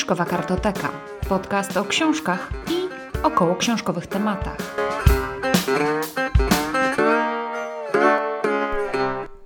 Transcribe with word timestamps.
Fiszkowa 0.00 0.24
Kartoteka. 0.24 0.92
Podcast 1.28 1.76
o 1.76 1.84
książkach 1.84 2.50
i 2.70 2.88
około 3.22 3.56
książkowych 3.56 4.06
tematach. 4.06 4.76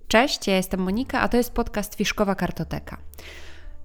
Cześć, 0.09 0.47
ja 0.47 0.57
jestem 0.57 0.81
Monika, 0.81 1.21
a 1.21 1.29
to 1.29 1.37
jest 1.37 1.53
podcast 1.53 1.95
Fiszkowa 1.95 2.35
Kartoteka. 2.35 2.97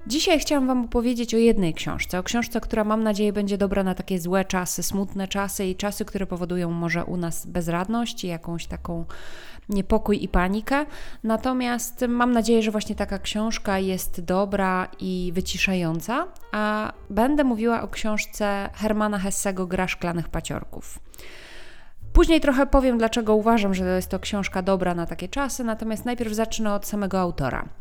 Dzisiaj 0.09 0.39
chciałam 0.39 0.67
Wam 0.67 0.85
opowiedzieć 0.85 1.35
o 1.35 1.37
jednej 1.37 1.73
książce, 1.73 2.19
o 2.19 2.23
książce, 2.23 2.61
która 2.61 2.83
mam 2.83 3.03
nadzieję 3.03 3.33
będzie 3.33 3.57
dobra 3.57 3.83
na 3.83 3.95
takie 3.95 4.19
złe 4.19 4.45
czasy, 4.45 4.83
smutne 4.83 5.27
czasy 5.27 5.65
i 5.65 5.75
czasy, 5.75 6.05
które 6.05 6.25
powodują 6.27 6.71
może 6.71 7.05
u 7.05 7.17
nas 7.17 7.45
bezradność 7.45 8.23
i 8.23 8.27
jakąś 8.27 8.67
taką 8.67 9.05
niepokój 9.69 10.23
i 10.23 10.27
panikę. 10.27 10.85
Natomiast 11.23 12.05
mam 12.07 12.31
nadzieję, 12.31 12.61
że 12.61 12.71
właśnie 12.71 12.95
taka 12.95 13.19
książka 13.19 13.79
jest 13.79 14.21
dobra 14.21 14.87
i 14.99 15.31
wyciszająca, 15.35 16.27
a 16.51 16.93
będę 17.09 17.43
mówiła 17.43 17.81
o 17.81 17.87
książce 17.87 18.69
Hermana 18.73 19.19
Hessego 19.19 19.67
Gra 19.67 19.87
szklanych 19.87 20.29
paciorków. 20.29 20.99
Później 22.13 22.41
trochę 22.41 22.65
powiem, 22.65 22.97
dlaczego 22.97 23.35
uważam, 23.35 23.73
że 23.73 23.95
jest 23.95 24.09
to 24.09 24.19
książka 24.19 24.61
dobra 24.61 24.95
na 24.95 25.05
takie 25.05 25.27
czasy, 25.27 25.63
natomiast 25.63 26.05
najpierw 26.05 26.33
zacznę 26.33 26.73
od 26.73 26.85
samego 26.85 27.19
autora. 27.19 27.78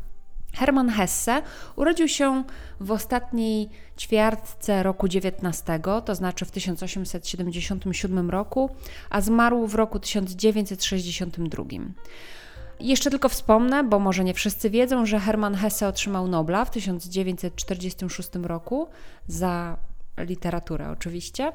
Hermann 0.53 0.89
Hesse 0.89 1.41
urodził 1.75 2.07
się 2.07 2.43
w 2.79 2.91
ostatniej 2.91 3.69
ćwiartce 3.97 4.83
roku 4.83 5.07
XIX, 5.07 5.63
to 6.05 6.15
znaczy 6.15 6.45
w 6.45 6.51
1877 6.51 8.29
roku, 8.29 8.69
a 9.09 9.21
zmarł 9.21 9.67
w 9.67 9.75
roku 9.75 9.99
1962. 9.99 11.63
Jeszcze 12.79 13.09
tylko 13.09 13.29
wspomnę, 13.29 13.83
bo 13.83 13.99
może 13.99 14.23
nie 14.23 14.33
wszyscy 14.33 14.69
wiedzą, 14.69 15.05
że 15.05 15.19
Hermann 15.19 15.55
Hesse 15.55 15.87
otrzymał 15.87 16.27
Nobla 16.27 16.65
w 16.65 16.71
1946 16.71 18.29
roku 18.43 18.87
za 19.27 19.77
literaturę 20.17 20.91
oczywiście. 20.91 21.51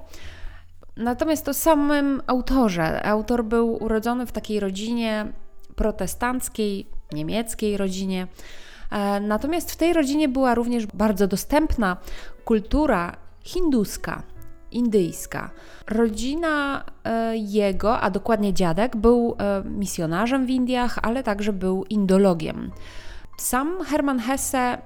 Natomiast 0.96 1.48
o 1.48 1.54
samym 1.54 2.22
autorze. 2.26 3.06
Autor 3.06 3.44
był 3.44 3.82
urodzony 3.82 4.26
w 4.26 4.32
takiej 4.32 4.60
rodzinie 4.60 5.26
protestanckiej, 5.76 6.86
niemieckiej 7.12 7.76
rodzinie. 7.76 8.26
E, 8.94 9.20
natomiast 9.20 9.72
w 9.72 9.76
tej 9.76 9.92
rodzinie 9.92 10.28
była 10.28 10.54
również 10.54 10.86
bardzo 10.86 11.26
dostępna 11.26 11.96
kultura 12.44 13.16
hinduska, 13.40 14.22
indyjska. 14.70 15.50
Rodzina 15.86 16.84
e, 17.04 17.36
jego, 17.36 18.00
a 18.00 18.10
dokładnie 18.10 18.54
dziadek, 18.54 18.96
był 18.96 19.36
e, 19.38 19.62
misjonarzem 19.64 20.46
w 20.46 20.50
Indiach, 20.50 20.98
ale 21.02 21.22
także 21.22 21.52
był 21.52 21.84
indologiem. 21.84 22.70
Sam 23.38 23.84
Hermann 23.84 24.18
Hesse 24.18 24.78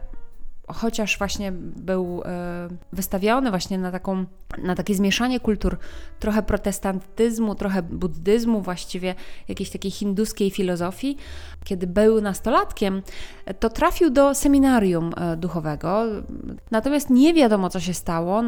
chociaż 0.68 1.18
właśnie 1.18 1.52
był 1.52 2.22
e, 2.24 2.68
wystawiony 2.92 3.50
właśnie 3.50 3.78
na, 3.78 3.92
taką, 3.92 4.24
na 4.62 4.74
takie 4.74 4.94
zmieszanie 4.94 5.40
kultur, 5.40 5.78
trochę 6.18 6.42
protestantyzmu, 6.42 7.54
trochę 7.54 7.82
buddyzmu, 7.82 8.60
właściwie 8.60 9.14
jakiejś 9.48 9.70
takiej 9.70 9.90
hinduskiej 9.90 10.50
filozofii, 10.50 11.16
kiedy 11.64 11.86
był 11.86 12.20
nastolatkiem, 12.20 13.02
to 13.60 13.68
trafił 13.70 14.10
do 14.10 14.34
seminarium 14.34 15.12
e, 15.16 15.36
duchowego, 15.36 16.04
natomiast 16.70 17.10
nie 17.10 17.34
wiadomo, 17.34 17.70
co 17.70 17.80
się 17.80 17.94
stało 17.94 18.42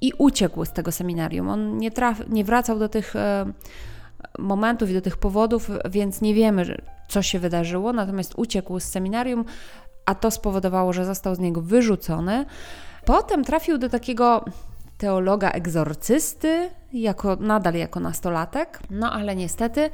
i 0.00 0.12
uciekł 0.18 0.64
z 0.64 0.72
tego 0.72 0.92
seminarium. 0.92 1.48
On 1.48 1.78
nie, 1.78 1.90
traf, 1.90 2.28
nie 2.28 2.44
wracał 2.44 2.78
do 2.78 2.88
tych 2.88 3.16
e, 3.16 3.52
momentów 4.38 4.90
i 4.90 4.94
do 4.94 5.00
tych 5.00 5.16
powodów, 5.16 5.70
więc 5.90 6.20
nie 6.20 6.34
wiemy, 6.34 6.76
co 7.08 7.22
się 7.22 7.38
wydarzyło, 7.38 7.92
natomiast 7.92 8.34
uciekł 8.36 8.80
z 8.80 8.84
seminarium, 8.84 9.44
a 10.06 10.14
to 10.14 10.30
spowodowało, 10.30 10.92
że 10.92 11.04
został 11.04 11.34
z 11.34 11.38
niego 11.38 11.60
wyrzucony. 11.60 12.46
Potem 13.04 13.44
trafił 13.44 13.78
do 13.78 13.88
takiego 13.88 14.44
teologa 14.98 15.50
egzorcysty, 15.50 16.70
jako, 16.92 17.36
nadal 17.36 17.74
jako 17.74 18.00
nastolatek, 18.00 18.80
no 18.90 19.12
ale 19.12 19.36
niestety 19.36 19.90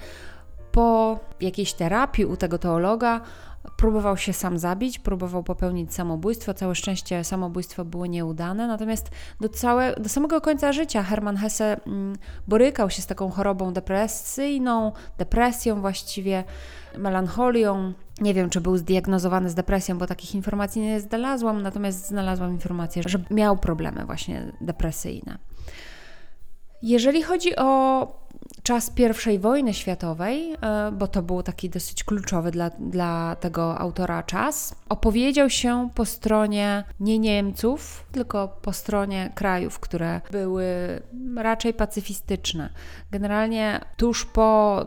po 0.73 1.19
jakiejś 1.41 1.73
terapii 1.73 2.25
u 2.25 2.37
tego 2.37 2.59
teologa 2.59 3.21
próbował 3.77 4.17
się 4.17 4.33
sam 4.33 4.59
zabić, 4.59 4.99
próbował 4.99 5.43
popełnić 5.43 5.95
samobójstwo. 5.95 6.55
Całe 6.55 6.75
szczęście 6.75 7.25
samobójstwo 7.25 7.85
było 7.85 8.07
nieudane, 8.07 8.67
natomiast 8.67 9.11
do, 9.41 9.49
całe, 9.49 9.97
do 9.97 10.09
samego 10.09 10.41
końca 10.41 10.73
życia 10.73 11.03
Hermann 11.03 11.37
Hesse 11.37 11.81
mm, 11.87 12.17
borykał 12.49 12.91
się 12.91 13.03
z 13.03 13.07
taką 13.07 13.31
chorobą 13.31 13.73
depresyjną, 13.73 14.93
depresją 15.19 15.81
właściwie, 15.81 16.45
melancholią. 16.99 17.93
Nie 18.21 18.35
wiem, 18.35 18.51
czy 18.51 18.61
był 18.61 18.77
zdiagnozowany 18.77 19.51
z 19.51 19.55
depresją, 19.55 19.99
bo 19.99 20.07
takich 20.07 20.35
informacji 20.35 20.83
nie 20.83 21.01
znalazłam, 21.01 21.63
natomiast 21.63 22.07
znalazłam 22.07 22.51
informację, 22.51 23.03
że 23.07 23.19
miał 23.31 23.57
problemy 23.57 24.07
właśnie 24.07 24.53
depresyjne. 24.61 25.50
Jeżeli 26.83 27.23
chodzi 27.23 27.57
o 27.57 28.21
czas 28.63 28.93
I 29.33 29.39
wojny 29.39 29.75
światowej, 29.75 30.53
e, 30.53 30.93
bo 30.93 31.07
to 31.07 31.23
był 31.23 31.43
taki 31.43 31.71
dosyć 31.71 32.05
kluczowy 32.05 32.51
dla, 32.51 32.71
dla 32.71 33.37
tego 33.37 33.79
autora 33.79 34.23
czas, 34.23 34.75
opowiedział 34.89 35.51
się 35.51 35.89
po 35.95 36.05
stronie 36.05 36.85
nie 37.01 37.19
Niemców, 37.19 38.07
tylko 38.13 38.49
po 38.63 38.73
stronie 38.73 39.33
krajów, 39.35 39.81
które 39.81 40.21
były 40.31 40.67
raczej 41.37 41.75
pacyfistyczne. 41.75 42.71
Generalnie 43.11 43.81
tuż 43.97 44.25
po 44.25 44.85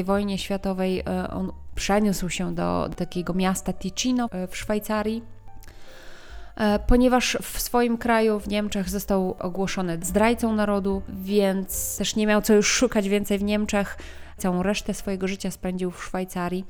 I 0.00 0.04
wojnie 0.04 0.38
światowej 0.38 1.00
e, 1.00 1.30
on 1.30 1.52
przeniósł 1.74 2.28
się 2.28 2.54
do 2.54 2.90
takiego 2.96 3.34
miasta 3.34 3.72
Ticino 3.72 4.28
e, 4.32 4.46
w 4.46 4.56
Szwajcarii 4.56 5.35
ponieważ 6.86 7.38
w 7.42 7.60
swoim 7.60 7.98
kraju, 7.98 8.40
w 8.40 8.48
Niemczech, 8.48 8.90
został 8.90 9.36
ogłoszony 9.38 9.98
zdrajcą 10.02 10.52
narodu, 10.52 11.02
więc 11.08 11.98
też 11.98 12.16
nie 12.16 12.26
miał 12.26 12.42
co 12.42 12.54
już 12.54 12.66
szukać 12.72 13.08
więcej 13.08 13.38
w 13.38 13.42
Niemczech. 13.42 13.98
Całą 14.36 14.62
resztę 14.62 14.94
swojego 14.94 15.28
życia 15.28 15.50
spędził 15.50 15.90
w 15.90 16.04
Szwajcarii 16.04 16.64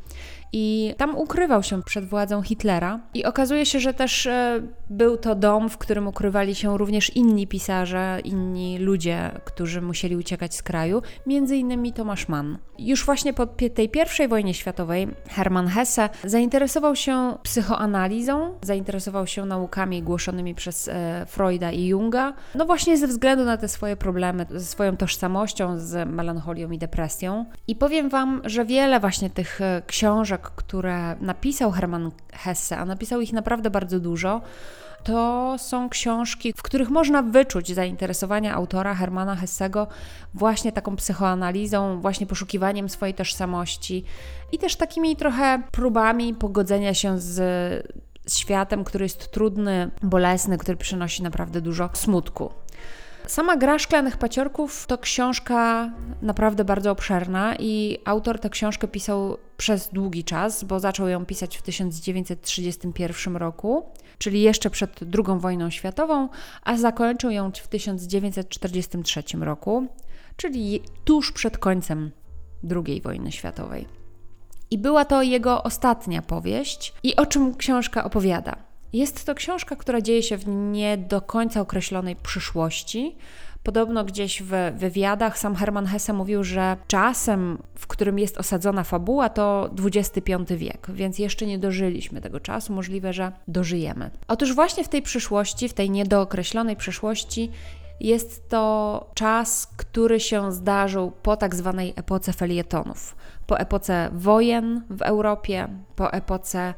i 0.53 0.95
tam 0.97 1.17
ukrywał 1.17 1.63
się 1.63 1.83
przed 1.83 2.05
władzą 2.05 2.43
Hitlera. 2.43 3.01
I 3.15 3.25
okazuje 3.25 3.67
się, 3.67 3.81
że 3.81 3.95
też 3.95 4.27
e, 4.27 4.63
był 4.91 5.17
to 5.17 5.35
dom, 5.35 5.69
w 5.69 5.79
którym 5.79 6.09
ukrywali 6.09 6.55
się 6.55 6.79
również 6.79 7.17
inni 7.17 7.47
pisarze, 7.47 8.21
inni 8.25 8.79
ludzie, 8.79 9.31
którzy 9.45 9.83
musieli 9.83 10.17
uciekać 10.17 10.55
z 10.55 10.63
kraju, 10.63 11.03
między 11.27 11.57
innymi 11.57 11.93
Tomasz 11.93 12.29
Mann. 12.29 12.59
Już 12.79 13.05
właśnie 13.05 13.33
po 13.35 13.47
tej 13.47 13.89
pierwszej 13.89 14.29
wojnie 14.29 14.55
światowej 14.55 15.09
Hermann 15.29 15.69
Hesse 15.69 16.09
zainteresował 16.25 16.97
się 16.97 17.39
psychoanalizą, 17.43 18.59
zainteresował 18.63 19.27
się 19.27 19.45
naukami 19.45 20.03
głoszonymi 20.03 20.55
przez 20.55 20.89
e, 20.89 21.27
Freuda 21.29 21.73
i 21.73 21.87
Junga, 21.87 22.33
no 22.55 22.67
właśnie 22.67 22.99
ze 22.99 23.07
względu 23.07 23.45
na 23.45 23.57
te 23.57 23.69
swoje 23.69 23.97
problemy 23.97 24.47
ze 24.51 24.67
swoją 24.67 24.97
tożsamością, 24.97 25.79
z 25.79 26.09
melancholią 26.09 26.71
i 26.71 26.79
depresją. 26.79 27.47
I 27.69 27.77
powiem 27.77 28.09
Wam, 28.09 28.43
że 28.45 28.65
wiele 28.65 29.01
właśnie 29.01 29.31
tych 29.31 29.61
e, 29.61 29.83
książek, 29.87 30.41
które 30.41 31.17
napisał 31.21 31.73
Hermann 31.73 32.11
Hesse, 32.33 32.79
a 32.79 32.85
napisał 32.85 33.21
ich 33.21 33.33
naprawdę 33.33 33.71
bardzo 33.71 34.01
dużo, 34.01 34.41
to 35.05 35.55
są 35.59 35.89
książki, 35.89 36.53
w 36.57 36.63
których 36.63 36.91
można 36.91 37.23
wyczuć 37.23 37.75
zainteresowania 37.75 38.55
autora 38.55 38.95
Hermana 38.95 39.37
Hessego 39.37 39.87
właśnie 40.35 40.73
taką 40.73 40.97
psychoanalizą, 40.97 42.01
właśnie 42.01 42.27
poszukiwaniem 42.27 42.89
swojej 42.89 43.15
tożsamości 43.15 44.05
i 44.53 44.59
też 44.59 44.77
takimi 44.77 45.17
trochę 45.17 45.63
próbami 45.71 46.35
pogodzenia 46.35 46.95
się 46.95 47.19
z 47.19 47.39
światem, 48.29 48.85
który 48.85 49.05
jest 49.05 49.31
trudny, 49.31 49.91
bolesny, 50.03 50.59
który 50.59 50.77
przynosi 50.77 51.23
naprawdę 51.23 51.61
dużo 51.61 51.91
smutku. 51.93 52.51
Sama 53.27 53.57
gra 53.57 53.79
szklanych 53.79 54.17
paciorków 54.17 54.87
to 54.87 54.99
książka 54.99 55.91
naprawdę 56.23 56.65
bardzo 56.65 56.91
obszerna 56.91 57.57
i 57.59 57.99
autor 58.05 58.41
tę 58.41 58.51
książkę 58.51 58.89
pisał 58.89 59.37
przez 59.57 59.89
długi 59.89 60.25
czas, 60.25 60.65
bo 60.65 60.81
zaczął 60.81 61.09
ją 61.09 61.27
pisać 61.27 61.57
w 61.57 61.63
1931 61.63 63.37
roku, 63.37 63.91
czyli 64.19 64.43
jeszcze 64.43 64.71
przed 64.71 65.01
II 65.03 65.39
wojną 65.41 65.71
światową, 65.71 66.29
a 66.63 66.77
zakończył 66.77 67.31
ją 67.31 67.51
w 67.53 67.69
1943 67.69 69.23
roku, 69.41 69.87
czyli 70.37 70.83
tuż 71.05 71.33
przed 71.33 71.59
końcem 71.59 72.11
II 72.87 73.01
wojny 73.01 73.33
światowej. 73.33 73.87
I 74.71 74.79
była 74.79 75.05
to 75.05 75.23
jego 75.23 75.63
ostatnia 75.63 76.23
powieść. 76.23 76.95
I 77.03 77.17
o 77.17 77.27
czym 77.27 77.55
książka 77.55 78.05
opowiada? 78.05 78.66
Jest 78.93 79.25
to 79.25 79.35
książka, 79.35 79.77
która 79.77 80.01
dzieje 80.01 80.23
się 80.23 80.37
w 80.37 80.49
nie 80.49 80.97
do 80.97 81.21
końca 81.21 81.61
określonej 81.61 82.17
przyszłości. 82.17 83.17
Podobno 83.63 84.05
gdzieś 84.05 84.43
w 84.43 84.53
wywiadach 84.77 85.39
sam 85.39 85.57
Hermann 85.57 85.87
Hesse 85.87 86.13
mówił, 86.13 86.45
że 86.45 86.77
czasem, 86.87 87.59
w 87.75 87.87
którym 87.87 88.19
jest 88.19 88.39
osadzona 88.39 88.85
fabuła, 88.85 89.29
to 89.29 89.71
XXV 89.85 90.57
wiek, 90.57 90.87
więc 90.91 91.19
jeszcze 91.19 91.47
nie 91.47 91.59
dożyliśmy 91.59 92.21
tego 92.21 92.41
czasu. 92.41 92.73
Możliwe, 92.73 93.13
że 93.13 93.33
dożyjemy. 93.49 94.11
Otóż 94.29 94.55
właśnie 94.55 94.85
w 94.85 94.89
tej 94.89 95.03
przyszłości, 95.03 95.69
w 95.69 95.75
tej 95.75 95.91
niedookreślonej 95.91 96.77
przyszłości, 96.77 97.51
jest 98.01 98.49
to 98.49 99.11
czas, 99.15 99.67
który 99.77 100.21
się 100.21 100.53
zdarzył 100.53 101.11
po 101.11 101.37
tak 101.37 101.55
zwanej 101.55 101.93
epoce 101.97 102.33
felietonów, 102.33 103.17
po 103.47 103.59
epoce 103.59 104.11
wojen 104.13 104.83
w 104.91 105.03
Europie, 105.03 105.69
po 105.97 106.13
epoce 106.13 106.75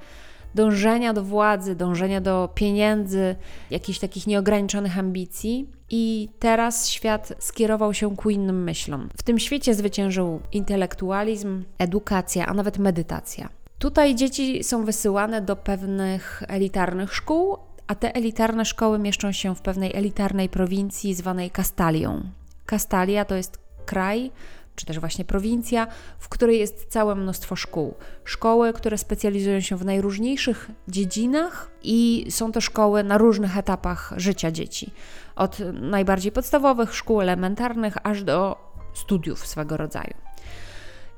dążenia 0.54 1.12
do 1.12 1.22
władzy, 1.22 1.76
dążenia 1.76 2.20
do 2.20 2.48
pieniędzy, 2.54 3.36
jakichś 3.70 3.98
takich 3.98 4.26
nieograniczonych 4.26 4.98
ambicji. 4.98 5.68
I 5.90 6.28
teraz 6.38 6.88
świat 6.88 7.32
skierował 7.38 7.94
się 7.94 8.16
ku 8.16 8.30
innym 8.30 8.64
myślom. 8.64 9.08
W 9.18 9.22
tym 9.22 9.38
świecie 9.38 9.74
zwyciężył 9.74 10.40
intelektualizm, 10.52 11.64
edukacja, 11.78 12.46
a 12.46 12.54
nawet 12.54 12.78
medytacja. 12.78 13.48
Tutaj 13.78 14.14
dzieci 14.14 14.64
są 14.64 14.84
wysyłane 14.84 15.42
do 15.42 15.56
pewnych 15.56 16.42
elitarnych 16.48 17.14
szkół, 17.14 17.56
a 17.86 17.94
te 17.94 18.14
elitarne 18.14 18.64
szkoły 18.64 18.98
mieszczą 18.98 19.32
się 19.32 19.54
w 19.54 19.60
pewnej 19.60 19.96
elitarnej 19.96 20.48
prowincji 20.48 21.14
zwanej 21.14 21.50
Kastalią. 21.50 22.22
Kastalia 22.66 23.24
to 23.24 23.34
jest 23.34 23.58
kraj, 23.86 24.30
czy 24.78 24.86
też 24.86 24.98
właśnie 24.98 25.24
prowincja, 25.24 25.86
w 26.18 26.28
której 26.28 26.58
jest 26.58 26.86
całe 26.88 27.14
mnóstwo 27.14 27.56
szkół. 27.56 27.94
Szkoły, 28.24 28.72
które 28.72 28.98
specjalizują 28.98 29.60
się 29.60 29.76
w 29.76 29.84
najróżniejszych 29.84 30.70
dziedzinach 30.88 31.70
i 31.82 32.26
są 32.30 32.52
to 32.52 32.60
szkoły 32.60 33.04
na 33.04 33.18
różnych 33.18 33.58
etapach 33.58 34.12
życia 34.16 34.50
dzieci. 34.50 34.90
Od 35.36 35.58
najbardziej 35.72 36.32
podstawowych 36.32 36.94
szkół 36.94 37.20
elementarnych 37.20 37.96
aż 38.02 38.22
do 38.22 38.56
studiów 38.94 39.46
swego 39.46 39.76
rodzaju. 39.76 40.14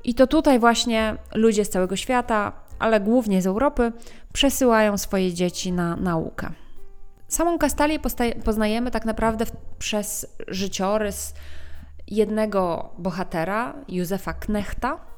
I 0.03 0.15
to 0.15 0.27
tutaj 0.27 0.59
właśnie 0.59 1.15
ludzie 1.35 1.65
z 1.65 1.69
całego 1.69 1.95
świata, 1.95 2.51
ale 2.79 2.99
głównie 2.99 3.41
z 3.41 3.47
Europy, 3.47 3.91
przesyłają 4.33 4.97
swoje 4.97 5.33
dzieci 5.33 5.71
na 5.71 5.95
naukę. 5.95 6.51
Samą 7.27 7.57
Kastalię 7.57 7.99
poznajemy 8.45 8.91
tak 8.91 9.05
naprawdę 9.05 9.45
przez 9.79 10.27
życiorys 10.47 11.33
jednego 12.11 12.89
bohatera, 12.97 13.73
Józefa 13.87 14.33
Knechta, 14.33 15.11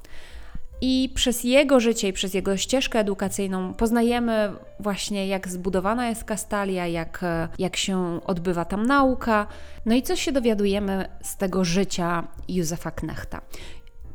i 0.86 1.10
przez 1.16 1.44
jego 1.44 1.80
życie 1.80 2.08
i 2.08 2.14
przez 2.14 2.34
jego 2.34 2.58
ścieżkę 2.58 3.00
edukacyjną 3.00 3.74
poznajemy 3.74 4.52
właśnie, 4.80 5.28
jak 5.28 5.48
zbudowana 5.48 6.10
jest 6.10 6.24
Kastalia, 6.24 6.88
jak, 6.88 7.26
jak 7.60 7.76
się 7.76 8.20
odbywa 8.26 8.66
tam 8.66 8.86
nauka, 8.86 9.48
no 9.86 9.96
i 9.96 10.02
co 10.02 10.16
się 10.16 10.32
dowiadujemy 10.32 11.06
z 11.22 11.38
tego 11.38 11.66
życia 11.66 12.28
Józefa 12.48 12.92
Knechta. 12.92 13.42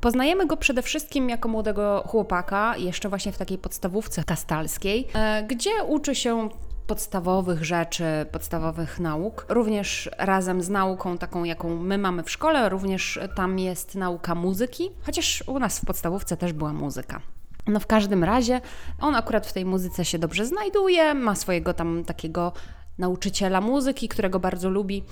Poznajemy 0.00 0.46
go 0.46 0.56
przede 0.56 0.82
wszystkim 0.82 1.31
jako 1.31 1.48
młodego 1.48 2.04
chłopaka, 2.06 2.76
jeszcze 2.76 3.08
właśnie 3.08 3.32
w 3.32 3.38
takiej 3.38 3.58
podstawówce 3.58 4.24
kastalskiej, 4.24 5.08
e, 5.14 5.42
gdzie 5.42 5.70
uczy 5.86 6.14
się 6.14 6.48
podstawowych 6.88 7.64
rzeczy, 7.64 8.05
podstawowych 8.32 9.00
nauk. 9.00 9.46
Również 9.49 10.11
razem 10.19 10.62
z 10.62 10.69
nauką 10.69 11.19
taką, 11.19 11.44
jaką 11.44 11.76
my 11.76 11.99
mamy 11.99 12.23
w 12.23 12.31
szkole, 12.31 12.69
również 12.69 13.20
tam 13.35 13.58
jest 13.58 13.94
nauka 13.94 14.35
muzyki, 14.35 14.90
chociaż 15.02 15.44
u 15.46 15.58
nas 15.58 15.79
w 15.79 15.87
podstawówce 15.87 16.37
też 16.37 16.52
była 16.52 16.73
muzyka. 16.73 17.20
No 17.67 17.81
w 17.81 17.87
każdym 17.87 18.25
razie 18.25 18.61
on 19.00 19.14
akurat 19.14 19.46
w 19.46 19.52
tej 19.52 19.64
muzyce 19.64 20.05
się 20.05 20.19
dobrze 20.19 20.46
znajduje, 20.46 21.14
ma 21.14 21.35
swojego 21.35 21.75
tam 21.75 22.05
takiego 22.05 22.52
nauczyciela 22.98 23.60
muzyki, 23.60 24.08
którego 24.08 24.40
bardzo 24.40 24.70
lubi. 24.70 25.04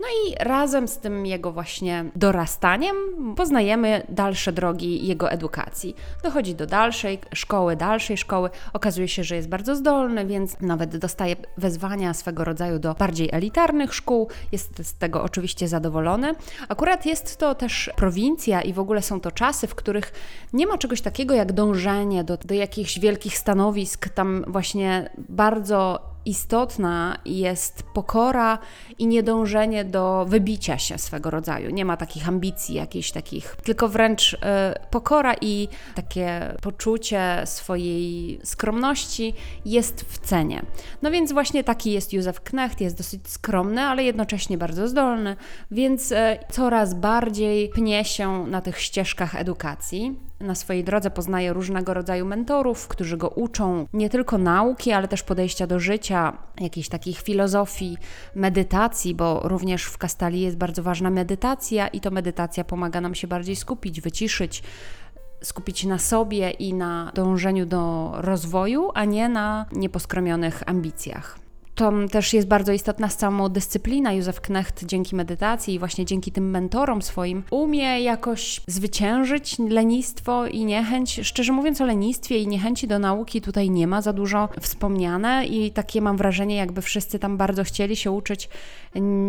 No 0.00 0.06
i 0.06 0.44
razem 0.44 0.88
z 0.88 0.98
tym 0.98 1.26
jego 1.26 1.52
właśnie 1.52 2.04
dorastaniem 2.16 2.96
poznajemy 3.36 4.06
dalsze 4.08 4.52
drogi 4.52 5.06
jego 5.06 5.30
edukacji. 5.30 5.96
Dochodzi 6.22 6.54
do 6.54 6.66
dalszej 6.66 7.18
szkoły, 7.34 7.76
dalszej 7.76 8.16
szkoły. 8.16 8.50
Okazuje 8.72 9.08
się, 9.08 9.24
że 9.24 9.36
jest 9.36 9.48
bardzo 9.48 9.76
zdolny, 9.76 10.26
więc 10.26 10.60
nawet 10.60 10.96
dostaje 10.96 11.36
wezwania 11.58 12.14
swego 12.14 12.44
rodzaju 12.44 12.78
do 12.78 12.94
bardziej 12.94 13.28
elitarnych 13.32 13.94
szkół. 13.94 14.28
Jest 14.52 14.86
z 14.86 14.94
tego 14.94 15.22
oczywiście 15.22 15.68
zadowolony. 15.68 16.34
Akurat 16.68 17.06
jest 17.06 17.36
to 17.36 17.54
też 17.54 17.90
prowincja 17.96 18.62
i 18.62 18.72
w 18.72 18.78
ogóle 18.78 19.02
są 19.02 19.20
to 19.20 19.30
czasy, 19.30 19.66
w 19.66 19.74
których 19.74 20.12
nie 20.52 20.66
ma 20.66 20.78
czegoś 20.78 21.00
takiego 21.00 21.34
jak 21.34 21.52
dążenie 21.52 22.24
do, 22.24 22.36
do 22.36 22.54
jakichś 22.54 22.98
wielkich 22.98 23.38
stanowisk. 23.38 24.08
Tam 24.08 24.44
właśnie 24.48 25.10
bardzo 25.28 26.13
istotna 26.24 27.18
jest 27.24 27.82
pokora 27.82 28.58
i 28.98 29.06
niedążenie 29.06 29.84
do 29.84 30.26
wybicia 30.28 30.78
się 30.78 30.98
swego 30.98 31.30
rodzaju. 31.30 31.70
Nie 31.70 31.84
ma 31.84 31.96
takich 31.96 32.28
ambicji 32.28 32.74
jakichś 32.74 33.10
takich, 33.10 33.56
tylko 33.64 33.88
wręcz 33.88 34.32
y, 34.32 34.38
pokora 34.90 35.34
i 35.40 35.68
takie 35.94 36.54
poczucie 36.62 37.42
swojej 37.44 38.40
skromności 38.44 39.34
jest 39.64 40.00
w 40.00 40.18
cenie. 40.18 40.62
No 41.02 41.10
więc 41.10 41.32
właśnie 41.32 41.64
taki 41.64 41.92
jest 41.92 42.12
Józef 42.12 42.40
Knecht, 42.40 42.80
jest 42.80 42.96
dosyć 42.96 43.28
skromny, 43.28 43.82
ale 43.82 44.04
jednocześnie 44.04 44.58
bardzo 44.58 44.88
zdolny, 44.88 45.36
więc 45.70 46.12
y, 46.12 46.16
coraz 46.52 46.94
bardziej 46.94 47.68
pnie 47.68 48.04
się 48.04 48.46
na 48.46 48.60
tych 48.60 48.80
ścieżkach 48.80 49.34
edukacji 49.34 50.14
na 50.40 50.54
swojej 50.54 50.84
drodze 50.84 51.10
poznaje 51.10 51.52
różnego 51.52 51.94
rodzaju 51.94 52.26
mentorów, 52.26 52.88
którzy 52.88 53.16
go 53.16 53.28
uczą 53.28 53.86
nie 53.92 54.10
tylko 54.10 54.38
nauki, 54.38 54.92
ale 54.92 55.08
też 55.08 55.22
podejścia 55.22 55.66
do 55.66 55.80
życia, 55.80 56.38
jakiejś 56.60 56.88
takich 56.88 57.20
filozofii, 57.20 57.96
medytacji, 58.34 59.14
bo 59.14 59.40
również 59.44 59.84
w 59.84 59.98
Kastali 59.98 60.40
jest 60.40 60.56
bardzo 60.56 60.82
ważna 60.82 61.10
medytacja 61.10 61.88
i 61.88 62.00
to 62.00 62.10
medytacja 62.10 62.64
pomaga 62.64 63.00
nam 63.00 63.14
się 63.14 63.26
bardziej 63.26 63.56
skupić, 63.56 64.00
wyciszyć, 64.00 64.62
skupić 65.42 65.84
na 65.84 65.98
sobie 65.98 66.50
i 66.50 66.74
na 66.74 67.12
dążeniu 67.14 67.66
do 67.66 68.12
rozwoju, 68.14 68.90
a 68.94 69.04
nie 69.04 69.28
na 69.28 69.66
nieposkromionych 69.72 70.62
ambicjach. 70.66 71.43
To 71.74 71.92
też 72.10 72.32
jest 72.32 72.48
bardzo 72.48 72.72
istotna 72.72 73.08
samodyscyplina. 73.08 74.12
Józef 74.12 74.40
Knecht 74.40 74.84
dzięki 74.84 75.16
medytacji 75.16 75.74
i 75.74 75.78
właśnie 75.78 76.04
dzięki 76.04 76.32
tym 76.32 76.50
mentorom 76.50 77.02
swoim 77.02 77.42
umie 77.50 78.00
jakoś 78.00 78.60
zwyciężyć 78.66 79.58
lenistwo 79.58 80.46
i 80.46 80.64
niechęć. 80.64 81.20
Szczerze 81.22 81.52
mówiąc 81.52 81.80
o 81.80 81.84
lenistwie 81.84 82.38
i 82.38 82.46
niechęci 82.46 82.86
do 82.88 82.98
nauki 82.98 83.40
tutaj 83.40 83.70
nie 83.70 83.86
ma 83.86 84.02
za 84.02 84.12
dużo 84.12 84.48
wspomniane 84.60 85.46
i 85.46 85.70
takie 85.70 86.00
mam 86.00 86.16
wrażenie, 86.16 86.56
jakby 86.56 86.82
wszyscy 86.82 87.18
tam 87.18 87.36
bardzo 87.36 87.64
chcieli 87.64 87.96
się 87.96 88.10
uczyć. 88.10 88.48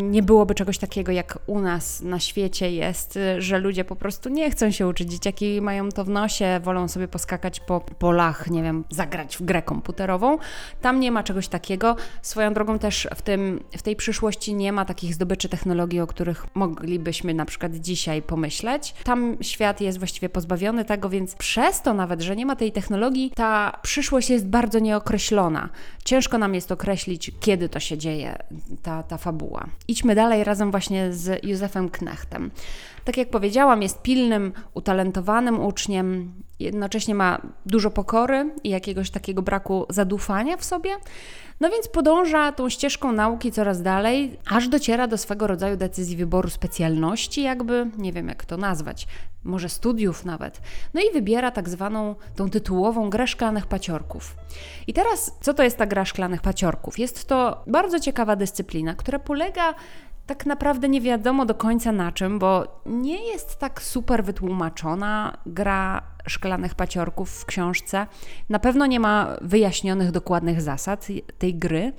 Nie 0.01 0.23
byłoby 0.23 0.55
czegoś 0.55 0.77
takiego 0.77 1.11
jak 1.11 1.39
u 1.47 1.59
nas 1.59 2.01
na 2.01 2.19
świecie 2.19 2.71
jest, 2.71 3.19
że 3.37 3.59
ludzie 3.59 3.85
po 3.85 3.95
prostu 3.95 4.29
nie 4.29 4.51
chcą 4.51 4.71
się 4.71 4.87
uczyć. 4.87 5.11
Dzieciaki 5.11 5.61
mają 5.61 5.89
to 5.89 6.03
w 6.03 6.09
nosie, 6.09 6.59
wolą 6.63 6.87
sobie 6.87 7.07
poskakać 7.07 7.59
po 7.59 7.79
polach, 7.79 8.49
nie 8.49 8.63
wiem, 8.63 8.83
zagrać 8.89 9.37
w 9.37 9.41
grę 9.41 9.61
komputerową. 9.61 10.37
Tam 10.81 10.99
nie 10.99 11.11
ma 11.11 11.23
czegoś 11.23 11.47
takiego 11.47 11.95
Swoją 12.35 12.53
drogą 12.53 12.79
też 12.79 13.07
w, 13.15 13.21
tym, 13.21 13.59
w 13.77 13.81
tej 13.81 13.95
przyszłości 13.95 14.53
nie 14.53 14.71
ma 14.71 14.85
takich 14.85 15.13
zdobyczy 15.13 15.49
technologii, 15.49 15.99
o 15.99 16.07
których 16.07 16.45
moglibyśmy 16.55 17.33
na 17.33 17.45
przykład 17.45 17.75
dzisiaj 17.75 18.21
pomyśleć. 18.21 18.93
Tam 19.03 19.37
świat 19.41 19.81
jest 19.81 19.97
właściwie 19.97 20.29
pozbawiony 20.29 20.85
tego, 20.85 21.09
więc 21.09 21.35
przez 21.35 21.81
to 21.81 21.93
nawet, 21.93 22.21
że 22.21 22.35
nie 22.35 22.45
ma 22.45 22.55
tej 22.55 22.71
technologii, 22.71 23.31
ta 23.35 23.79
przyszłość 23.81 24.29
jest 24.29 24.47
bardzo 24.47 24.79
nieokreślona. 24.79 25.69
Ciężko 26.05 26.37
nam 26.37 26.55
jest 26.55 26.71
określić, 26.71 27.31
kiedy 27.39 27.69
to 27.69 27.79
się 27.79 27.97
dzieje, 27.97 28.37
ta, 28.83 29.03
ta 29.03 29.17
fabuła. 29.17 29.67
Idźmy 29.87 30.15
dalej 30.15 30.43
razem 30.43 30.71
właśnie 30.71 31.13
z 31.13 31.45
Józefem 31.45 31.89
Knechtem. 31.89 32.51
Tak 33.05 33.17
jak 33.17 33.29
powiedziałam, 33.29 33.81
jest 33.81 34.01
pilnym, 34.01 34.53
utalentowanym 34.73 35.59
uczniem, 35.65 36.33
jednocześnie 36.59 37.15
ma 37.15 37.41
dużo 37.65 37.91
pokory 37.91 38.53
i 38.63 38.69
jakiegoś 38.69 39.11
takiego 39.11 39.41
braku 39.41 39.85
zadufania 39.89 40.57
w 40.57 40.65
sobie. 40.65 40.89
No 41.59 41.69
więc 41.69 41.87
podąża 41.87 42.51
tą 42.51 42.69
ścieżką 42.69 43.11
nauki 43.11 43.51
coraz 43.51 43.81
dalej, 43.81 44.39
aż 44.49 44.67
dociera 44.67 45.07
do 45.07 45.17
swego 45.17 45.47
rodzaju 45.47 45.77
decyzji 45.77 46.17
wyboru 46.17 46.49
specjalności, 46.49 47.41
jakby, 47.41 47.91
nie 47.97 48.13
wiem 48.13 48.27
jak 48.27 48.45
to 48.45 48.57
nazwać, 48.57 49.07
może 49.43 49.69
studiów 49.69 50.25
nawet. 50.25 50.61
No 50.93 51.01
i 51.01 51.13
wybiera 51.13 51.51
tak 51.51 51.69
zwaną 51.69 52.15
tą 52.35 52.49
tytułową 52.49 53.09
grę 53.09 53.27
szklanych 53.27 53.67
paciorków. 53.67 54.35
I 54.87 54.93
teraz, 54.93 55.31
co 55.41 55.53
to 55.53 55.63
jest 55.63 55.77
ta 55.77 55.85
gra 55.85 56.05
szklanych 56.05 56.41
paciorków? 56.41 56.99
Jest 56.99 57.27
to 57.27 57.63
bardzo 57.67 57.99
ciekawa 57.99 58.35
dyscyplina, 58.35 58.95
która 58.95 59.19
polega 59.19 59.73
tak 60.25 60.45
naprawdę 60.45 60.89
nie 60.89 61.01
wiadomo 61.01 61.45
do 61.45 61.55
końca 61.55 61.91
na 61.91 62.11
czym, 62.11 62.39
bo 62.39 62.81
nie 62.85 63.27
jest 63.27 63.59
tak 63.59 63.81
super 63.81 64.23
wytłumaczona 64.23 65.37
gra 65.45 66.01
szklanych 66.27 66.75
paciorków 66.75 67.29
w 67.29 67.45
książce. 67.45 68.07
Na 68.49 68.59
pewno 68.59 68.85
nie 68.85 68.99
ma 68.99 69.37
wyjaśnionych 69.41 70.11
dokładnych 70.11 70.61
zasad 70.61 71.07
tej 71.37 71.55
gry. 71.55 71.93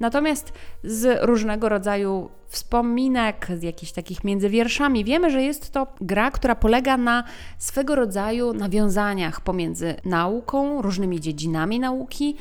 Natomiast 0.00 0.52
z 0.84 1.18
różnego 1.22 1.68
rodzaju 1.68 2.30
wspominek, 2.46 3.48
z 3.58 3.62
jakichś 3.62 3.92
takich 3.92 4.24
między 4.24 4.48
wierszami 4.48 5.04
wiemy, 5.04 5.30
że 5.30 5.42
jest 5.42 5.70
to 5.70 5.86
gra, 6.00 6.30
która 6.30 6.54
polega 6.54 6.96
na 6.96 7.24
swego 7.58 7.94
rodzaju 7.94 8.52
nawiązaniach 8.52 9.40
pomiędzy 9.40 9.94
nauką, 10.04 10.82
różnymi 10.82 11.20
dziedzinami 11.20 11.80
nauki, 11.80 12.36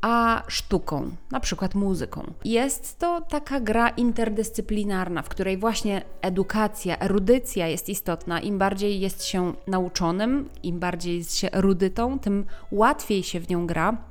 a 0.00 0.42
sztuką, 0.48 1.10
na 1.30 1.40
przykład 1.40 1.74
muzyką. 1.74 2.32
Jest 2.44 2.98
to 2.98 3.20
taka 3.20 3.60
gra 3.60 3.88
interdyscyplinarna, 3.88 5.22
w 5.22 5.28
której 5.28 5.56
właśnie 5.56 6.02
edukacja, 6.22 6.98
erudycja 6.98 7.68
jest 7.68 7.88
istotna. 7.88 8.40
Im 8.40 8.58
bardziej 8.58 9.00
jest 9.00 9.24
się 9.24 9.52
nauczonym, 9.66 10.48
im 10.62 10.78
bardziej 10.78 11.18
jest 11.18 11.36
się 11.36 11.50
erudytą, 11.52 12.18
tym 12.18 12.46
łatwiej 12.70 13.22
się 13.22 13.40
w 13.40 13.48
nią 13.48 13.66
gra 13.66 14.10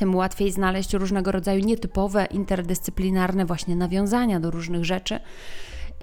tym 0.00 0.14
łatwiej 0.14 0.50
znaleźć 0.50 0.94
różnego 0.94 1.32
rodzaju 1.32 1.64
nietypowe, 1.64 2.26
interdyscyplinarne 2.26 3.46
właśnie 3.46 3.76
nawiązania 3.76 4.40
do 4.40 4.50
różnych 4.50 4.84
rzeczy. 4.84 5.20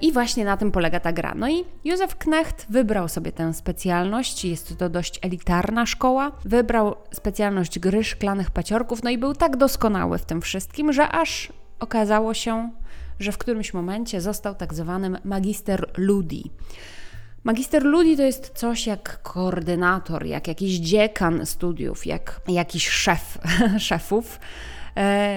I 0.01 0.11
właśnie 0.11 0.45
na 0.45 0.57
tym 0.57 0.71
polega 0.71 0.99
ta 0.99 1.13
gra. 1.13 1.33
No 1.35 1.49
i 1.49 1.65
Józef 1.83 2.15
Knecht 2.15 2.65
wybrał 2.69 3.07
sobie 3.07 3.31
tę 3.31 3.53
specjalność, 3.53 4.45
jest 4.45 4.77
to 4.77 4.89
dość 4.89 5.19
elitarna 5.21 5.85
szkoła. 5.85 6.31
Wybrał 6.45 6.95
specjalność 7.11 7.79
gry 7.79 8.03
szklanych 8.03 8.51
paciorków, 8.51 9.03
no 9.03 9.09
i 9.09 9.17
był 9.17 9.33
tak 9.33 9.57
doskonały 9.57 10.17
w 10.17 10.25
tym 10.25 10.41
wszystkim, 10.41 10.93
że 10.93 11.09
aż 11.09 11.53
okazało 11.79 12.33
się, 12.33 12.71
że 13.19 13.31
w 13.31 13.37
którymś 13.37 13.73
momencie 13.73 14.21
został 14.21 14.55
tak 14.55 14.73
zwanym 14.73 15.17
magister 15.23 15.89
ludi. 15.97 16.51
Magister 17.43 17.83
Ludi 17.83 18.17
to 18.17 18.23
jest 18.23 18.51
coś 18.55 18.87
jak 18.87 19.21
koordynator, 19.21 20.25
jak 20.25 20.47
jakiś 20.47 20.77
dziekan 20.77 21.45
studiów, 21.45 22.05
jak 22.05 22.41
jakiś 22.47 22.89
szef 22.89 23.37
szefów, 23.77 24.39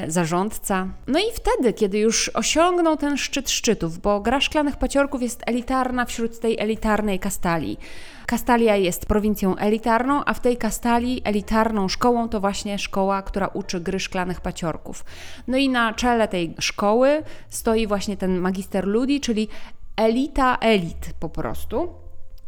zarządca. 0.08 0.88
No 1.06 1.18
i 1.18 1.22
wtedy, 1.34 1.72
kiedy 1.72 1.98
już 1.98 2.30
osiągnął 2.34 2.96
ten 2.96 3.16
szczyt 3.16 3.50
szczytów, 3.50 3.98
bo 3.98 4.20
gra 4.20 4.40
szklanych 4.40 4.76
paciorków 4.76 5.22
jest 5.22 5.42
elitarna 5.46 6.04
wśród 6.04 6.40
tej 6.40 6.58
elitarnej 6.58 7.18
kastalii. 7.18 7.78
Kastalia 8.26 8.76
jest 8.76 9.06
prowincją 9.06 9.56
elitarną, 9.56 10.24
a 10.24 10.34
w 10.34 10.40
tej 10.40 10.56
kastalii 10.56 11.22
elitarną 11.24 11.88
szkołą 11.88 12.28
to 12.28 12.40
właśnie 12.40 12.78
szkoła, 12.78 13.22
która 13.22 13.46
uczy 13.46 13.80
gry 13.80 14.00
szklanych 14.00 14.40
paciorków. 14.40 15.04
No 15.48 15.56
i 15.56 15.68
na 15.68 15.94
czele 15.94 16.28
tej 16.28 16.54
szkoły 16.58 17.22
stoi 17.48 17.86
właśnie 17.86 18.16
ten 18.16 18.38
magister 18.38 18.86
Ludi, 18.86 19.20
czyli 19.20 19.48
elita 19.96 20.58
elit 20.60 21.14
po 21.20 21.28
prostu. 21.28 21.88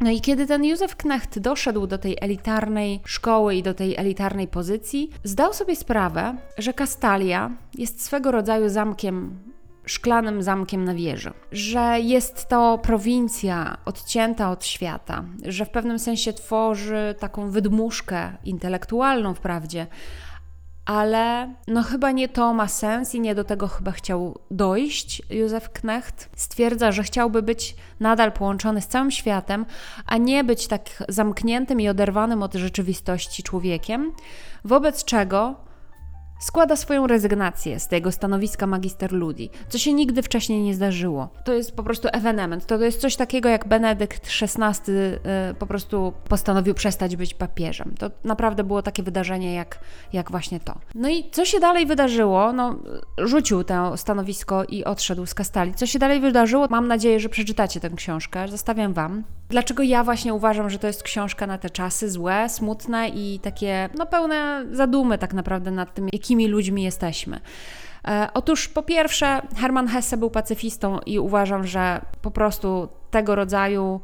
No 0.03 0.11
i 0.11 0.21
kiedy 0.21 0.47
ten 0.47 0.65
Józef 0.65 0.97
Knecht 0.97 1.39
doszedł 1.39 1.87
do 1.87 1.99
tej 1.99 2.17
elitarnej 2.21 3.01
szkoły 3.05 3.55
i 3.55 3.63
do 3.63 3.75
tej 3.75 3.97
elitarnej 3.97 4.49
pozycji, 4.49 5.11
zdał 5.25 5.55
sobie 5.55 5.77
sprawę, 5.77 6.37
że 6.59 6.73
Kastalia 6.73 7.51
jest 7.79 8.05
swego 8.05 8.31
rodzaju 8.31 8.69
zamkiem 8.69 9.39
szklanym 9.87 10.43
zamkiem 10.43 10.85
na 10.85 10.95
wieży, 10.95 11.33
że 11.53 12.01
jest 12.01 12.49
to 12.49 12.79
prowincja 12.79 13.77
odcięta 13.85 14.51
od 14.51 14.65
świata, 14.65 15.25
że 15.47 15.65
w 15.65 15.71
pewnym 15.71 15.99
sensie 15.99 16.33
tworzy 16.33 17.15
taką 17.19 17.51
wydmuszkę 17.51 18.33
intelektualną 18.45 19.35
wprawdzie, 19.35 19.87
ale 20.85 21.55
no 21.69 21.83
chyba 21.83 22.11
nie 22.11 22.29
to 22.29 22.55
ma 22.55 22.69
sens 22.69 23.15
i 23.15 23.21
nie 23.21 23.35
do 23.35 23.45
tego 23.45 23.69
chyba 23.69 23.93
chciał 23.93 24.39
dojść. 24.51 25.23
Józef 25.31 25.71
Knecht 25.71 26.29
stwierdza, 26.37 26.93
że 26.93 27.03
chciałby 27.03 27.43
być 27.43 27.77
nadal 28.01 28.33
połączony 28.33 28.81
z 28.81 28.89
całym 28.89 29.11
światem, 29.11 29.67
a 30.07 30.17
nie 30.17 30.45
być 30.45 30.67
tak 30.67 31.05
zamkniętym 31.09 31.81
i 31.81 31.89
oderwanym 31.89 32.43
od 32.43 32.55
rzeczywistości 32.55 33.43
człowiekiem, 33.43 34.13
wobec 34.65 35.05
czego 35.05 35.55
składa 36.43 36.77
swoją 36.77 37.07
rezygnację 37.07 37.81
z 37.81 37.89
tego 37.89 38.13
stanowiska 38.13 38.67
magister 38.67 39.13
ludi, 39.13 39.51
co 39.69 39.79
się 39.79 39.93
nigdy 39.93 40.23
wcześniej 40.23 40.63
nie 40.63 40.75
zdarzyło. 40.75 41.29
To 41.45 41.53
jest 41.53 41.77
po 41.77 41.83
prostu 41.83 42.09
ewenement. 42.13 42.67
To, 42.67 42.79
to 42.79 42.85
jest 42.85 43.01
coś 43.01 43.17
takiego 43.17 43.49
jak 43.49 43.69
Benedykt 43.69 44.29
XVI 44.43 44.93
y, 44.93 45.55
po 45.59 45.67
prostu 45.67 46.13
postanowił 46.29 46.75
przestać 46.75 47.17
być 47.17 47.35
papieżem. 47.35 47.95
To 47.99 48.11
naprawdę 48.25 48.65
było 48.65 48.83
takie 48.83 49.03
wydarzenie 49.03 49.55
jak, 49.55 49.79
jak 50.13 50.31
właśnie 50.31 50.61
to. 50.61 50.79
No 50.95 51.09
i 51.09 51.31
co 51.31 51.45
się 51.45 51.61
dalej 51.61 51.87
wydarzyło? 51.87 52.53
No, 52.53 52.79
rzucił 53.19 53.65
to 53.65 53.97
stanowisko 53.97 54.65
i 54.65 54.85
odszedł 54.85 55.27
z 55.27 55.35
Kastali. 55.35 55.75
Co 55.75 55.87
się 55.87 55.99
dalej 55.99 56.21
wydarzyło? 56.21 56.67
Mam 56.71 56.89
nadzieję, 56.89 57.21
że 57.21 57.29
przeczytacie 57.29 57.81
tę 57.81 57.91
książkę. 57.91 58.49
Zostawiam 58.49 58.93
Wam. 58.93 59.25
Dlaczego 59.53 59.83
ja 59.83 60.05
właśnie 60.05 60.35
uważam, 60.35 60.71
że 60.71 60.79
to 60.79 60.87
jest 60.87 61.03
książka 61.03 61.47
na 61.47 61.59
te 61.59 61.71
czasy 61.71 62.11
złe, 62.11 62.49
smutne 62.49 63.09
i 63.09 63.41
takie, 63.43 63.89
no 63.99 64.07
pełne 64.07 64.65
zadumy 64.73 65.19
tak 65.19 65.35
naprawdę 65.35 65.71
nad 65.71 65.95
tym, 65.95 66.05
jaki 66.05 66.17
jakimi 66.17 66.49
ludźmi 66.49 66.83
jesteśmy. 66.83 67.41
E, 68.09 68.29
otóż 68.35 68.69
po 68.69 68.83
pierwsze, 68.83 69.43
Hermann 69.57 69.89
Hesse 69.89 70.17
był 70.17 70.31
pacyfistą 70.31 70.99
i 71.07 71.19
uważam, 71.19 71.67
że 71.67 72.01
po 72.23 72.31
prostu 72.31 72.89
tego 73.11 73.35
rodzaju 73.35 74.01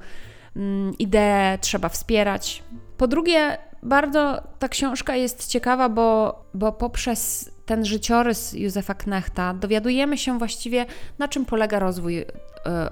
mm, 0.57 0.99
idee 0.99 1.59
trzeba 1.61 1.89
wspierać. 1.89 2.63
Po 2.97 3.09
drugie, 3.09 3.59
bardzo 3.83 4.43
ta 4.59 4.69
książka 4.69 5.17
jest 5.17 5.47
ciekawa, 5.47 5.89
bo, 5.89 6.39
bo 6.55 6.73
poprzez 6.73 7.51
ten 7.67 7.85
życiorys 7.85 8.53
Józefa 8.53 8.95
Knechta 8.95 9.55
dowiadujemy 9.55 10.19
się 10.19 10.39
właściwie, 10.39 10.87
na 11.19 11.29
czym 11.29 11.45
polega 11.45 11.79
rozwój 11.79 12.19
y, 12.19 12.27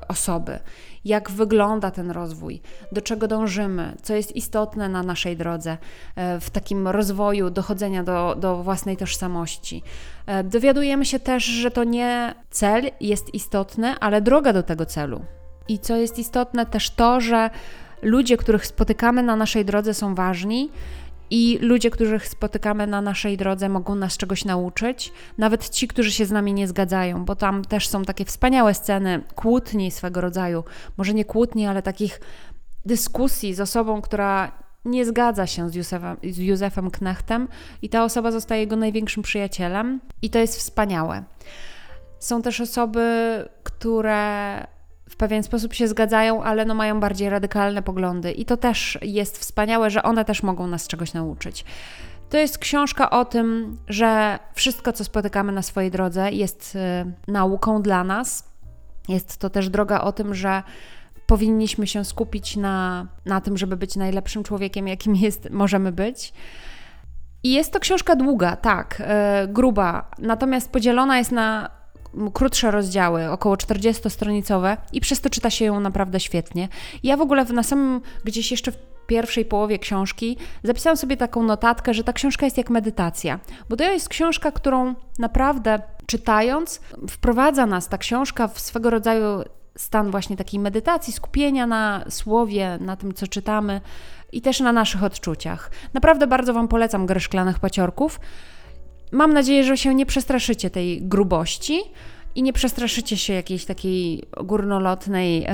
osoby, 0.09 0.59
jak 1.07 1.31
wygląda 1.31 1.91
ten 1.91 2.11
rozwój, 2.11 2.61
do 2.93 3.03
czego 3.03 3.29
dążymy, 3.29 3.97
co 4.03 4.15
jest 4.15 4.37
istotne 4.37 4.89
na 4.89 5.03
naszej 5.03 5.37
drodze 5.37 5.73
y, 5.73 6.41
w 6.41 6.51
takim 6.51 6.89
rozwoju 6.89 7.51
dochodzenia 7.51 8.03
do, 8.03 8.37
do 8.39 8.63
własnej 8.63 8.97
tożsamości. 8.97 9.83
Y, 10.41 10.45
dowiadujemy 10.45 11.05
się 11.05 11.19
też, 11.21 11.45
że 11.45 11.71
to 11.71 11.85
nie 11.85 12.35
cel 12.51 12.91
jest 13.01 13.35
istotny, 13.35 13.95
ale 14.01 14.21
droga 14.21 14.53
do 14.53 14.63
tego 14.63 14.87
celu. 14.87 15.21
I 15.69 15.79
co 15.79 15.97
jest 15.97 16.19
istotne, 16.19 16.67
też 16.67 16.91
to, 16.91 17.21
że 17.21 17.51
ludzie, 18.03 18.37
których 18.37 18.67
spotykamy 18.67 19.23
na 19.23 19.37
naszej 19.37 19.65
drodze, 19.65 19.95
są 19.95 20.15
ważni 20.15 20.71
i 21.31 21.59
ludzie, 21.63 21.91
których 21.91 22.29
spotykamy 22.29 22.87
na 22.87 23.01
naszej 23.01 23.37
drodze, 23.37 23.69
mogą 23.69 23.95
nas 23.95 24.17
czegoś 24.17 24.45
nauczyć, 24.45 25.13
nawet 25.39 25.69
ci, 25.69 25.89
którzy 25.89 26.13
się 26.13 26.27
z 26.27 26.31
nami 26.31 26.55
nie 26.55 26.69
zgadzają, 26.69 27.25
bo 27.25 27.37
tam 27.37 27.65
też 27.65 27.89
są 27.89 28.05
takie 28.05 28.25
wspaniałe 28.25 28.75
sceny 28.75 29.23
kłótni 29.35 29.91
swego 29.91 30.21
rodzaju. 30.21 30.65
Może 30.97 31.15
nie 31.15 31.25
kłótni, 31.25 31.67
ale 31.67 31.83
takich 31.83 32.21
dyskusji 32.85 33.55
z 33.55 33.61
osobą, 33.61 34.03
która 34.03 34.53
nie 34.85 35.07
zgadza 35.07 35.47
się 35.47 35.71
z 35.71 35.75
Józefem, 35.75 36.17
z 36.23 36.39
Józefem 36.39 36.91
Knechtem, 36.91 37.49
i 37.83 37.89
ta 37.89 38.05
osoba 38.05 38.31
zostaje 38.31 38.61
jego 38.61 38.77
największym 38.77 39.23
przyjacielem, 39.23 40.01
i 40.23 40.31
to 40.31 40.39
jest 40.39 40.59
wspaniałe. 40.59 41.25
Są 42.19 42.43
też 42.43 42.61
osoby, 42.61 43.05
które 43.63 44.67
w 45.09 45.17
pewien 45.17 45.43
sposób 45.43 45.75
się 45.75 45.89
zgadzają, 45.89 46.43
ale 46.43 46.65
no 46.65 46.75
mają 46.75 47.01
bardziej 47.01 47.31
radykalne 47.31 47.83
poglądy. 47.83 48.33
I 48.33 48.45
to 48.45 48.57
też 48.57 48.99
jest 49.03 49.39
wspaniałe, 49.39 49.91
że 49.91 50.03
one 50.03 50.25
też 50.25 50.43
mogą 50.43 50.67
nas 50.67 50.87
czegoś 50.89 51.15
nauczyć. 51.15 51.65
To 52.31 52.39
jest 52.39 52.59
książka 52.59 53.11
o 53.11 53.25
tym, 53.25 53.77
że 53.89 54.39
wszystko, 54.55 54.93
co 54.93 55.05
spotykamy 55.05 55.53
na 55.53 55.63
swojej 55.63 55.91
drodze, 55.91 56.33
jest 56.33 56.77
y, 56.77 57.33
nauką 57.33 57.83
dla 57.83 58.05
nas. 58.05 58.49
Jest 59.09 59.39
to 59.39 59.51
też 59.51 59.69
droga 59.71 60.01
o 60.01 60.13
tym, 60.13 60.35
że 60.35 60.63
powinniśmy 61.27 61.87
się 61.87 62.05
skupić 62.05 62.57
na, 62.57 63.07
na 63.25 63.41
tym, 63.41 63.59
żeby 63.59 63.77
być 63.77 63.97
najlepszym 63.97 64.43
człowiekiem, 64.43 64.89
jakim 64.89 65.17
jest, 65.27 65.51
możemy 65.51 65.93
być. 65.93 66.33
I 67.43 67.53
jest 67.53 67.73
to 67.73 67.81
książka 67.81 68.17
długa, 68.17 68.57
tak, 68.57 69.01
y, 69.45 69.49
gruba, 69.49 70.11
natomiast 70.19 70.73
podzielona 70.73 71.19
jest 71.19 71.33
na 71.33 71.71
krótsze 72.35 72.71
rozdziały, 72.71 73.31
około 73.31 73.55
40-stronicowe 73.55 74.77
i 74.93 75.01
przez 75.01 75.21
to 75.21 75.31
czyta 75.31 75.51
się 75.51 75.65
ją 75.65 75.81
naprawdę 75.81 76.21
świetnie. 76.21 76.69
Ja 77.03 77.17
w 77.17 77.21
ogóle 77.21 77.45
na 77.45 77.63
samym 77.63 78.01
gdzieś 78.25 78.51
jeszcze 78.51 78.73
w 78.73 78.77
pierwszej 79.07 79.45
połowie 79.45 79.79
książki 79.79 80.37
zapisałam 80.63 80.97
sobie 80.97 81.17
taką 81.17 81.43
notatkę, 81.43 81.95
że 81.95 82.05
ta 82.05 82.13
książka 82.13 82.47
jest 82.47 82.59
jak 82.59 82.71
medytacja, 82.71 83.41
bo 83.69 83.77
to 83.77 83.85
jest 83.85 84.09
książka, 84.09 84.53
którą 84.53 84.95
naprawdę 85.19 85.79
czytając 86.07 86.81
wprowadza 87.11 87.67
nas 87.67 87.89
ta 87.89 87.99
książka 87.99 88.49
w 88.49 88.61
swego 88.61 88.91
rodzaju 88.91 89.43
stan 89.77 90.11
właśnie 90.11 90.37
takiej 90.37 90.61
medytacji, 90.61 91.13
skupienia 91.13 91.67
na 91.67 92.05
słowie, 92.09 92.79
na 92.81 92.97
tym, 92.97 93.15
co 93.15 93.27
czytamy 93.27 93.81
i 94.33 94.43
też 94.43 94.61
na 94.61 94.73
naszych 94.73 95.03
odczuciach. 95.03 95.71
Naprawdę 95.95 96.27
bardzo 96.27 96.55
Wam 96.55 96.69
polecam 96.69 97.07
grę 97.07 97.21
szklanych 97.21 97.59
paciorków. 97.59 98.21
Mam 99.17 99.33
nadzieję, 99.33 99.65
że 99.65 99.77
się 99.77 99.95
nie 99.95 100.07
przestraszycie 100.07 100.71
tej 100.71 101.03
grubości 101.03 101.81
i 102.35 102.43
nie 102.43 102.53
przestraszycie 102.53 103.17
się 103.17 103.33
jakiejś 103.33 103.65
takiej 103.65 104.23
górnolotnej 104.45 105.47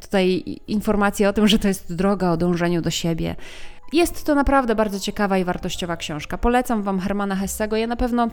tutaj 0.00 0.44
informacji 0.66 1.26
o 1.26 1.32
tym, 1.32 1.48
że 1.48 1.58
to 1.58 1.68
jest 1.68 1.94
droga 1.94 2.30
o 2.30 2.36
dążeniu 2.36 2.82
do 2.82 2.90
siebie. 2.90 3.36
Jest 3.92 4.24
to 4.24 4.34
naprawdę 4.34 4.74
bardzo 4.74 5.00
ciekawa 5.00 5.38
i 5.38 5.44
wartościowa 5.44 5.96
książka. 5.96 6.38
Polecam 6.38 6.82
Wam 6.82 7.00
Hermana 7.00 7.36
Hessego. 7.36 7.76
Ja 7.76 7.86
na 7.86 7.96
pewno 7.96 8.28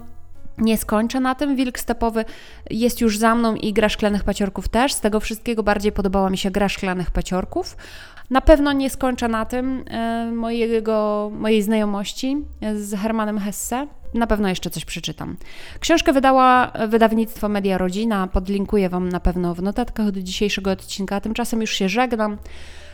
nie 0.57 0.77
skończę 0.77 1.19
na 1.19 1.35
tym. 1.35 1.55
Wilk 1.55 1.79
stepowy 1.79 2.25
jest 2.69 3.01
już 3.01 3.17
za 3.17 3.35
mną 3.35 3.55
i 3.55 3.73
gra 3.73 3.89
szklanych 3.89 4.23
paciorków 4.23 4.69
też. 4.69 4.93
Z 4.93 4.99
tego 4.99 5.19
wszystkiego 5.19 5.63
bardziej 5.63 5.91
podobała 5.91 6.29
mi 6.29 6.37
się 6.37 6.51
gra 6.51 6.69
szklanych 6.69 7.11
paciorków. 7.11 7.77
Na 8.29 8.41
pewno 8.41 8.73
nie 8.73 8.89
skończę 8.89 9.27
na 9.27 9.45
tym 9.45 9.83
e, 9.87 10.31
mojego, 10.31 11.31
mojej 11.33 11.61
znajomości 11.61 12.37
z 12.75 12.95
Hermanem 12.95 13.39
Hesse. 13.39 13.87
Na 14.13 14.27
pewno 14.27 14.49
jeszcze 14.49 14.69
coś 14.69 14.85
przeczytam. 14.85 15.37
Książkę 15.79 16.13
wydała 16.13 16.71
wydawnictwo 16.87 17.49
Media 17.49 17.77
Rodzina. 17.77 18.27
Podlinkuję 18.27 18.89
Wam 18.89 19.09
na 19.09 19.19
pewno 19.19 19.55
w 19.55 19.61
notatkach 19.61 20.11
do 20.11 20.21
dzisiejszego 20.21 20.71
odcinka. 20.71 21.21
Tymczasem 21.21 21.61
już 21.61 21.71
się 21.71 21.89
żegnam. 21.89 22.37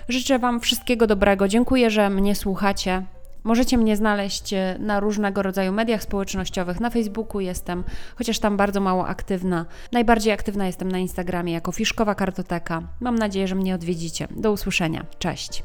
Życzę 0.10 0.40
Wam 0.40 0.60
wszystkiego 0.60 1.08
dobrego. 1.08 1.48
Dziękuję, 1.48 1.90
że 1.90 2.10
mnie 2.10 2.36
słuchacie. 2.36 3.06
Możecie 3.44 3.78
mnie 3.78 3.98
znaleźć 3.98 4.54
e, 4.54 4.76
na 4.80 5.00
różnego 5.00 5.42
rodzaju 5.42 5.72
mediach 5.72 6.04
społecznościowych. 6.04 6.80
Na 6.80 6.90
Facebooku 6.90 7.40
jestem, 7.42 7.84
chociaż 8.16 8.40
tam 8.40 8.58
bardzo 8.58 8.82
mało 8.82 9.08
aktywna. 9.08 9.66
Najbardziej 9.92 10.34
aktywna 10.34 10.68
jestem 10.68 10.92
na 10.92 10.98
Instagramie 10.98 11.54
jako 11.54 11.72
Fiszkowa 11.72 12.16
Kartoteka. 12.16 12.82
Mam 13.00 13.16
nadzieję, 13.16 13.48
że 13.48 13.56
mnie 13.56 13.76
odwiedzicie. 13.76 14.28
Do 14.32 14.52
usłyszenia. 14.52 15.06
Cześć. 15.20 15.64